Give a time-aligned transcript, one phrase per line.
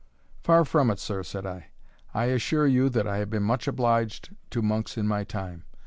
[0.41, 1.67] "Far from it, sir," said I;
[2.11, 5.63] "I assure you I have been much obliged to monks in my time.